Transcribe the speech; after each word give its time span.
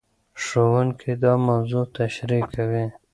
ښوونکي 0.43 1.11
دا 1.23 1.33
موضوع 1.47 1.83
تشريح 1.97 2.43
کوي. 2.55 2.85